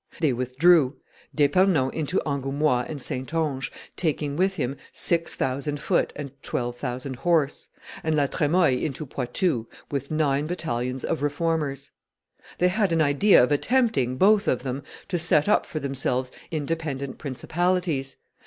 [0.19, 0.95] They withdrew,
[1.35, 7.69] D'Epernon into Angoumois and Saintonge, taking with him six thousand foot and twelve thousand horse;
[8.03, 11.91] and La Tremoille into Poitou, with nine battalions of Reformers.
[12.57, 17.19] They had an idea of attempting, both of them, to set up for themselves independent
[17.19, 18.15] principalities.